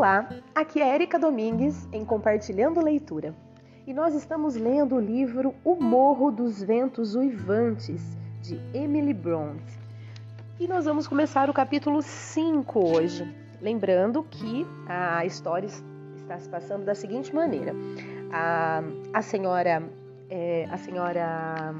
[0.00, 3.34] Olá, aqui é Erika Domingues em Compartilhando Leitura
[3.86, 9.62] e nós estamos lendo o livro O Morro dos Ventos Uivantes de Emily Bront.
[10.58, 13.30] E nós vamos começar o capítulo 5 hoje.
[13.60, 17.74] Lembrando que a história está se passando da seguinte maneira:
[18.32, 19.82] a, a senhora,
[20.30, 21.74] é, a senhora,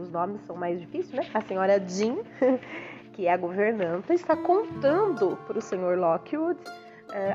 [0.00, 1.28] os nomes são mais difíceis, né?
[1.34, 2.18] A senhora Jean,
[3.12, 6.60] que é a governanta, está contando para o senhor Lockwood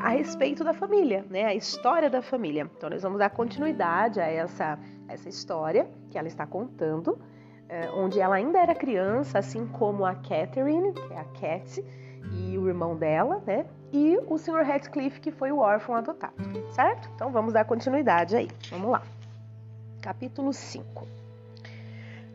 [0.02, 1.46] a respeito da família, né?
[1.46, 2.70] A história da família.
[2.78, 8.20] Então nós vamos dar continuidade a essa, essa história que ela está contando, uh, onde
[8.20, 11.84] ela ainda era criança, assim como a Catherine, que é a Cat,
[12.32, 13.66] e o irmão dela, né?
[13.92, 14.64] E o Sr.
[14.64, 16.34] Radcliffe, que foi o órfão adotado,
[16.72, 17.10] certo?
[17.16, 18.50] Então vamos dar continuidade aí.
[18.72, 19.02] Vamos lá.
[20.02, 21.08] Capítulo 5.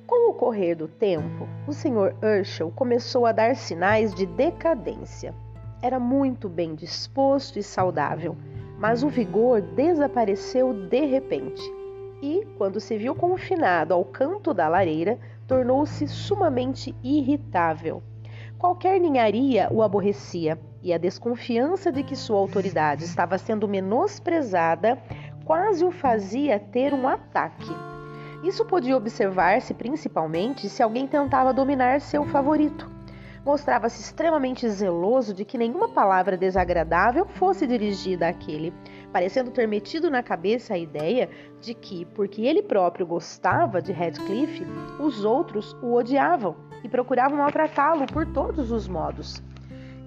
[0.07, 2.15] Com o correr do tempo, o Sr.
[2.23, 5.34] Urshel começou a dar sinais de decadência.
[5.83, 8.36] Era muito bem disposto e saudável,
[8.78, 11.62] mas o vigor desapareceu de repente
[12.20, 18.03] e, quando se viu confinado ao canto da lareira, tornou-se sumamente irritável.
[18.58, 24.98] Qualquer ninharia o aborrecia e a desconfiança de que sua autoridade estava sendo menosprezada
[25.47, 27.75] quase o fazia ter um ataque.
[28.45, 33.00] Isso podia observar-se principalmente se alguém tentava dominar seu favorito
[33.44, 38.72] mostrava-se extremamente zeloso de que nenhuma palavra desagradável fosse dirigida àquele,
[39.12, 41.28] parecendo ter metido na cabeça a ideia
[41.61, 44.66] de que, porque ele próprio gostava de Radcliffe,
[44.98, 49.42] os outros o odiavam e procuravam maltratá-lo por todos os modos.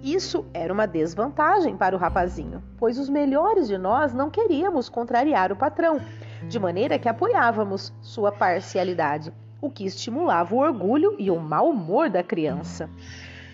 [0.02, 5.50] Isso era uma desvantagem para o rapazinho, pois os melhores de nós não queríamos contrariar
[5.50, 5.98] o patrão,
[6.46, 9.32] de maneira que apoiávamos sua parcialidade,
[9.64, 12.90] o que estimulava o orgulho e o mau humor da criança.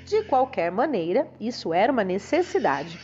[0.05, 2.98] De qualquer maneira, isso era uma necessidade.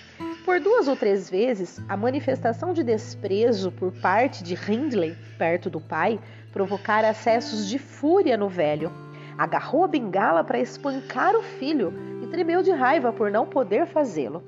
[0.44, 5.80] Por duas ou três vezes, a manifestação de desprezo por parte de Hindley, perto do
[5.80, 6.18] pai,
[6.52, 8.90] provocara acessos de fúria no velho.
[9.38, 11.92] Agarrou a bengala para espancar o filho
[12.24, 14.42] e tremeu de raiva por não poder fazê-lo.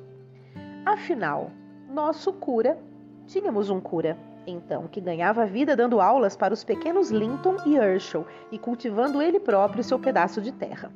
[0.85, 1.53] Afinal,
[1.89, 2.77] nosso cura,
[3.25, 4.19] tínhamos um cura,
[4.51, 9.39] então, que ganhava vida dando aulas para os pequenos Linton e Herschel e cultivando ele
[9.39, 10.91] próprio seu pedaço de terra.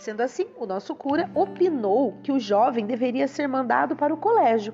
[0.00, 4.72] Sendo assim, o nosso cura opinou que o jovem deveria ser mandado para o colégio.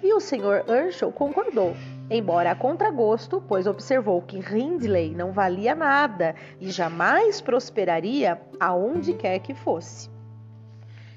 [0.00, 0.64] E o Sr.
[0.68, 1.74] Urshel concordou,
[2.08, 9.40] embora a contragosto, pois observou que Hindley não valia nada e jamais prosperaria aonde quer
[9.40, 10.08] que fosse.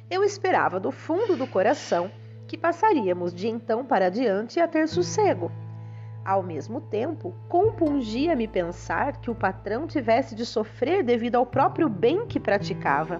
[0.09, 2.09] Eu esperava do fundo do coração
[2.47, 5.51] que passaríamos de então para diante a ter sossego.
[6.23, 12.27] Ao mesmo tempo, compungia-me pensar que o patrão tivesse de sofrer devido ao próprio bem
[12.27, 13.19] que praticava.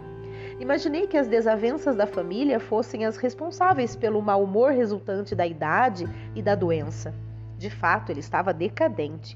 [0.59, 6.07] Imaginei que as desavenças da família fossem as responsáveis pelo mau humor resultante da idade
[6.35, 7.11] e da doença.
[7.57, 9.35] De fato, ele estava decadente.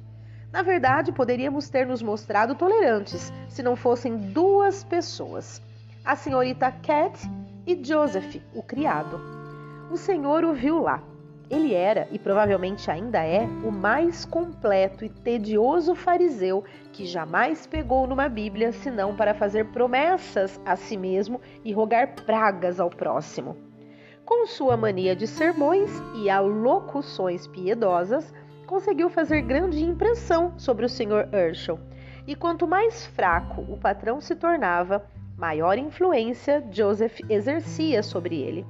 [0.52, 5.60] Na verdade, poderíamos ter nos mostrado tolerantes se não fossem duas pessoas:
[6.06, 7.20] a senhorita Cat
[7.66, 9.20] e Joseph, o criado.
[9.92, 11.02] O senhor o viu lá,
[11.50, 18.08] ele era, e provavelmente ainda é, o mais completo e tedioso fariseu que jamais pegou
[18.08, 23.56] numa Bíblia senão para fazer promessas a si mesmo e rogar pragas ao próximo.
[24.26, 28.34] Com sua mania de sermões e alocuções piedosas,
[28.66, 31.30] conseguiu fazer grande impressão sobre o Sr.
[31.32, 31.80] Herschel.
[32.26, 35.06] E quanto mais fraco o patrão se tornava,
[35.38, 38.66] maior influência Joseph exercia sobre ele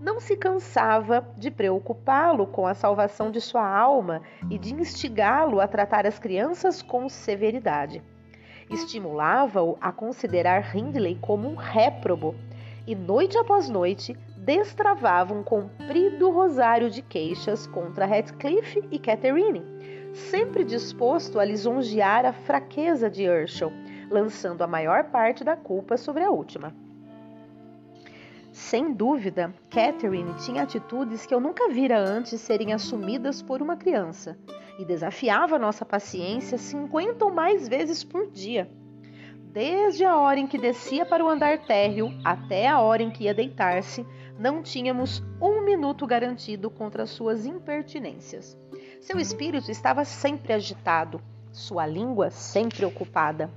[0.00, 5.68] não se cansava de preocupá-lo com a salvação de sua alma e de instigá-lo a
[5.68, 8.02] tratar as crianças com severidade.
[8.70, 12.34] Estimulava-o a considerar Hindley como um réprobo
[12.86, 19.62] e, noite após noite, destravava um comprido rosário de queixas contra Heathcliff e Catherine,
[20.12, 23.72] sempre disposto a lisonjear a fraqueza de Herschel,
[24.10, 26.83] lançando a maior parte da culpa sobre a última.
[28.54, 34.38] Sem dúvida, Catherine tinha atitudes que eu nunca vira antes serem assumidas por uma criança
[34.78, 38.70] e desafiava nossa paciência 50 ou mais vezes por dia.
[39.52, 43.24] Desde a hora em que descia para o andar térreo até a hora em que
[43.24, 44.06] ia deitar-se,
[44.38, 48.56] não tínhamos um minuto garantido contra suas impertinências.
[49.00, 51.20] Seu espírito estava sempre agitado,
[51.50, 53.50] sua língua sempre ocupada,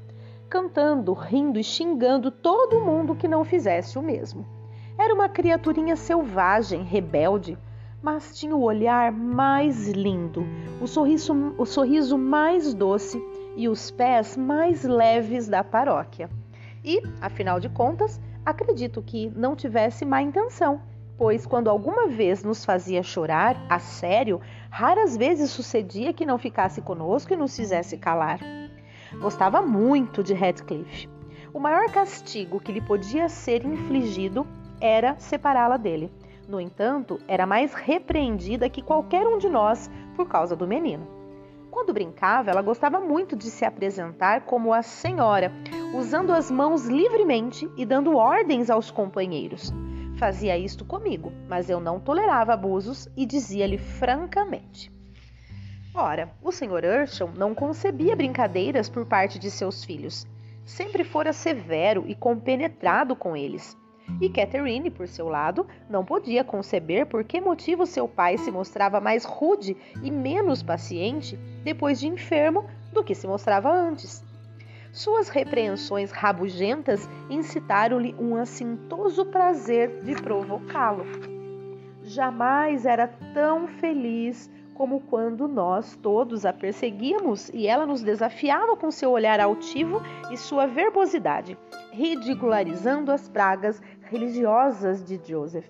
[0.50, 4.58] cantando, rindo e xingando todo mundo que não fizesse o mesmo.
[4.98, 7.56] Era uma criaturinha selvagem, rebelde,
[8.02, 10.44] mas tinha o olhar mais lindo,
[10.82, 13.22] o sorriso, o sorriso mais doce
[13.56, 16.30] e os pés mais leves da paróquia.
[16.84, 20.82] E, afinal de contas, acredito que não tivesse má intenção,
[21.16, 26.82] pois quando alguma vez nos fazia chorar, a sério, raras vezes sucedia que não ficasse
[26.82, 28.40] conosco e nos fizesse calar.
[29.22, 31.08] Gostava muito de Radcliffe.
[31.54, 34.46] O maior castigo que lhe podia ser infligido
[34.80, 36.12] era separá-la dele.
[36.48, 41.08] No entanto, era mais repreendida que qualquer um de nós por causa do menino.
[41.70, 45.52] Quando brincava, ela gostava muito de se apresentar como a senhora,
[45.94, 49.72] usando as mãos livremente e dando ordens aos companheiros.
[50.18, 54.92] Fazia isto comigo, mas eu não tolerava abusos e dizia-lhe francamente.
[55.94, 56.84] Ora, o Sr.
[57.02, 60.26] Urshel não concebia brincadeiras por parte de seus filhos.
[60.66, 63.78] Sempre fora severo e compenetrado com eles.
[64.22, 69.00] E Catherine, por seu lado, não podia conceber por que motivo seu pai se mostrava
[69.00, 74.24] mais rude e menos paciente depois de enfermo do que se mostrava antes.
[74.92, 81.06] Suas repreensões rabugentas incitaram-lhe um assintoso prazer de provocá-lo.
[82.04, 88.92] Jamais era tão feliz como quando nós todos a perseguíamos e ela nos desafiava com
[88.92, 90.02] seu olhar altivo
[90.32, 91.58] e sua verbosidade,
[91.92, 95.70] ridicularizando as pragas religiosas de Joseph,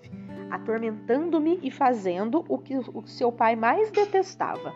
[0.50, 4.72] atormentando-me e fazendo o que o seu pai mais detestava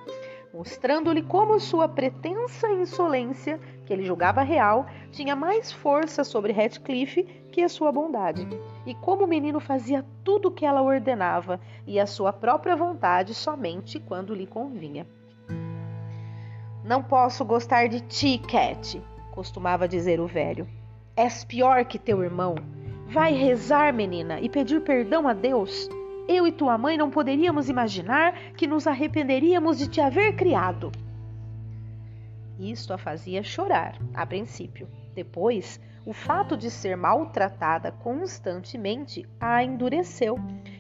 [0.53, 7.63] mostrando-lhe como sua pretensa insolência, que ele julgava real, tinha mais força sobre Ratcliffe que
[7.63, 8.47] a sua bondade,
[8.87, 13.35] e como o menino fazia tudo o que ela ordenava e a sua própria vontade
[13.35, 15.07] somente quando lhe convinha.
[16.85, 19.01] Não posso gostar de ti, Cat,
[19.31, 20.67] costumava dizer o velho.
[21.15, 22.55] És pior que teu irmão.
[23.13, 25.87] Vai rezar, menina, e pedir perdão a Deus.
[26.27, 30.91] Eu e tua mãe não poderíamos imaginar que nos arrependeríamos de te haver criado.
[32.59, 34.89] Isto a fazia chorar, a princípio.
[35.15, 40.39] Depois, o fato de ser maltratada constantemente a endureceu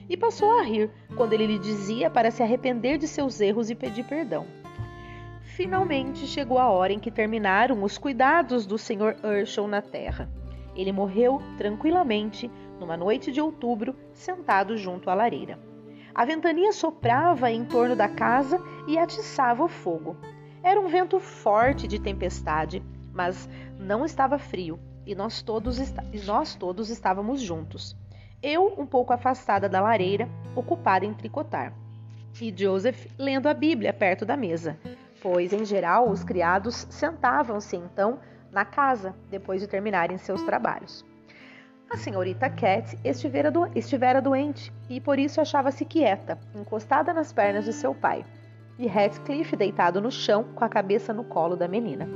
[0.09, 3.75] e passou a rir quando ele lhe dizia para se arrepender de seus erros e
[3.75, 4.47] pedir perdão.
[5.43, 9.17] Finalmente chegou a hora em que terminaram os cuidados do Sr.
[9.23, 10.31] Urshel na terra.
[10.75, 15.59] Ele morreu tranquilamente numa noite de outubro, sentado junto à lareira.
[16.15, 20.17] A ventania soprava em torno da casa e atiçava o fogo.
[20.63, 22.83] Era um vento forte de tempestade,
[23.13, 23.49] mas
[23.79, 27.97] não estava frio e nós todos, e nós todos estávamos juntos.
[28.43, 31.73] Eu, um pouco afastada da lareira, ocupada em tricotar,
[32.41, 34.79] e Joseph lendo a Bíblia perto da mesa,
[35.23, 38.19] pois, em geral, os criados sentavam-se então
[38.53, 41.05] na casa depois de terminarem seus trabalhos.
[41.91, 47.65] A senhorita Cat estivera, do, estivera doente e por isso achava-se quieta, encostada nas pernas
[47.65, 48.25] de seu pai,
[48.79, 52.09] e Heathcliff deitado no chão com a cabeça no colo da menina.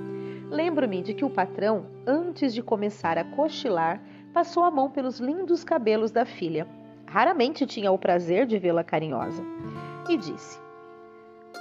[0.51, 4.01] Lembro-me de que o patrão, antes de começar a cochilar,
[4.33, 6.67] passou a mão pelos lindos cabelos da filha.
[7.07, 9.43] Raramente tinha o prazer de vê-la carinhosa.
[10.09, 10.61] E disse: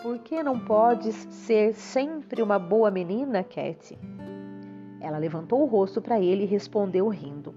[0.03, 3.97] Por que não podes ser sempre uma boa menina, Cat?
[5.05, 7.53] Ela levantou o rosto para ele e respondeu rindo: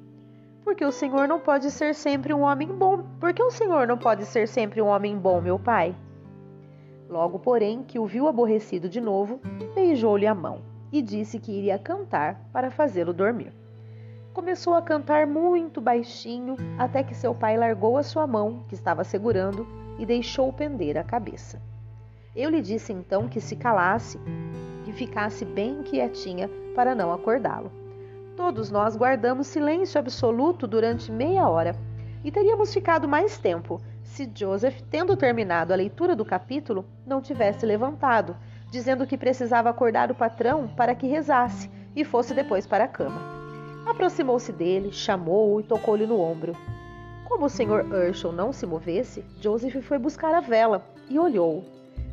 [0.69, 3.03] porque o Senhor não pode ser sempre um homem bom.
[3.19, 5.97] Porque o Senhor não pode ser sempre um homem bom, meu pai?
[7.09, 9.41] Logo, porém, que o viu aborrecido de novo,
[9.75, 10.61] beijou-lhe a mão
[10.93, 13.51] e disse que iria cantar para fazê-lo dormir.
[14.35, 19.05] Começou a cantar muito baixinho até que seu pai largou a sua mão, que estava
[19.05, 19.67] segurando,
[19.99, 21.63] e deixou pender a cabeça.
[22.37, 24.21] Eu lhe disse então que se calasse
[24.87, 27.73] e ficasse bem quietinha para não acordá-lo.
[28.37, 31.75] Todos nós guardamos silêncio absoluto durante meia hora
[32.23, 37.67] e teríamos ficado mais tempo se Joseph, tendo terminado a leitura do capítulo, não tivesse
[37.67, 38.37] levantado,
[38.71, 43.21] dizendo que precisava acordar o patrão para que rezasse e fosse depois para a cama.
[43.85, 46.53] Aproximou-se dele, chamou-o e tocou-lhe no ombro.
[47.25, 47.93] Como o Sr.
[47.93, 51.65] Urshel não se movesse, Joseph foi buscar a vela e olhou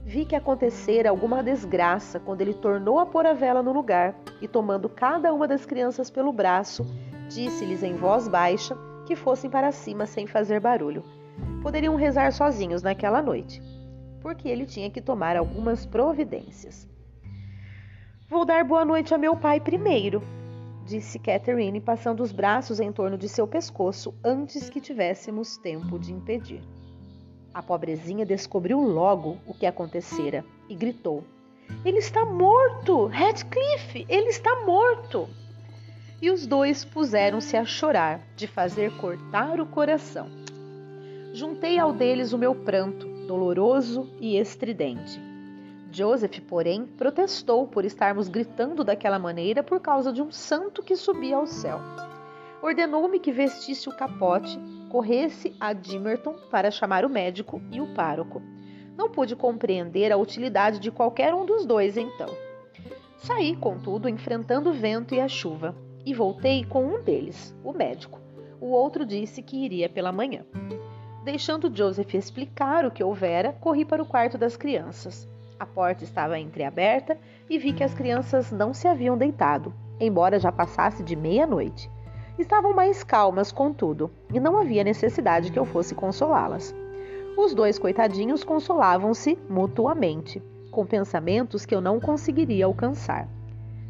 [0.05, 4.47] vi que acontecera alguma desgraça quando ele tornou a pôr a vela no lugar e,
[4.47, 6.85] tomando cada uma das crianças pelo braço,
[7.27, 11.03] disse-lhes em voz baixa que fossem para cima sem fazer barulho.
[11.63, 13.59] Poderiam rezar sozinhos naquela noite,
[14.21, 16.87] porque ele tinha que tomar algumas providências.
[18.29, 20.21] Vou dar boa noite a meu pai primeiro,
[20.85, 26.13] disse Catherine, passando os braços em torno de seu pescoço antes que tivéssemos tempo de
[26.13, 26.61] impedir.
[27.55, 31.23] A pobrezinha descobriu logo o que acontecera e gritou:
[31.85, 33.05] Ele está morto!
[33.05, 34.05] Radcliffe!
[34.09, 35.29] Ele está morto!
[36.21, 40.27] E os dois puseram-se a chorar, de fazer cortar o coração.
[41.31, 45.17] Juntei ao deles o meu pranto, doloroso e estridente.
[45.93, 51.37] Joseph, porém, protestou por estarmos gritando daquela maneira por causa de um santo que subia
[51.37, 51.79] ao céu.
[52.61, 54.59] Ordenou-me que vestisse o capote
[54.95, 58.41] corresse a Dimerton para chamar o médico e o pároco.
[58.95, 62.29] Não pude compreender a utilidade de qualquer um dos dois então.
[63.17, 65.75] Saí, contudo, enfrentando o vento e a chuva,
[66.05, 68.21] e voltei com um deles, o médico.
[68.61, 70.45] O outro disse que iria pela manhã.
[71.25, 75.27] Deixando Joseph explicar o que houvera, corri para o quarto das crianças.
[75.59, 77.17] A porta estava entreaberta
[77.49, 81.91] e vi que as crianças não se haviam deitado, embora já passasse de meia-noite.
[82.37, 86.75] Estavam mais calmas, contudo, e não havia necessidade que eu fosse consolá-las.
[87.37, 93.27] Os dois coitadinhos consolavam-se mutuamente, com pensamentos que eu não conseguiria alcançar.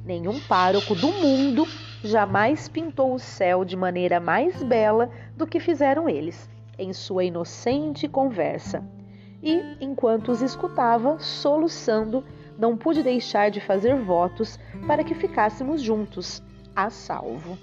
[0.06, 1.66] Nenhum pároco do mundo
[2.04, 6.48] jamais pintou o céu de maneira mais bela do que fizeram eles,
[6.78, 8.84] em sua inocente conversa.
[9.42, 12.24] E, enquanto os escutava, soluçando,
[12.58, 16.42] não pude deixar de fazer votos para que ficássemos juntos,
[16.76, 17.58] a salvo.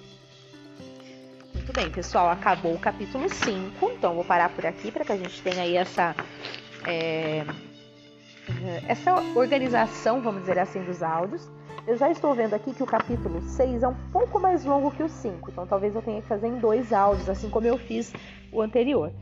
[1.62, 5.16] Muito bem, pessoal, acabou o capítulo 5, então vou parar por aqui para que a
[5.16, 6.12] gente tenha aí essa,
[6.84, 7.44] é,
[8.88, 11.48] essa organização, vamos dizer assim, dos áudios.
[11.86, 15.04] Eu já estou vendo aqui que o capítulo 6 é um pouco mais longo que
[15.04, 18.12] o 5, então talvez eu tenha que fazer em dois áudios, assim como eu fiz
[18.50, 19.12] o anterior.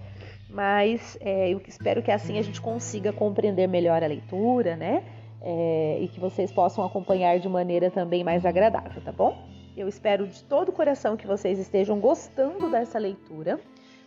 [0.48, 5.04] Mas é, eu espero que assim a gente consiga compreender melhor a leitura, né?
[5.42, 9.49] É, e que vocês possam acompanhar de maneira também mais agradável, tá bom?
[9.80, 13.58] Eu espero de todo o coração que vocês estejam gostando dessa leitura.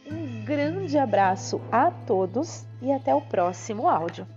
[0.06, 4.28] Um grande abraço a todos e até o próximo áudio.